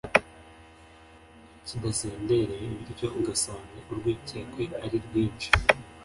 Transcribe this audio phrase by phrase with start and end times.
[1.65, 5.49] kidasendereye bityo ugasanga urwikekwe ari rwinshi